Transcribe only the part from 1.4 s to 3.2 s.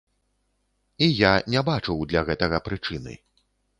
і не бачыў для гэтага прычыны.